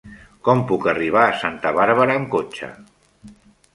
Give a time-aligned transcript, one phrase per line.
[0.47, 2.71] Com puc arribar a Santa Bàrbara amb cotxe?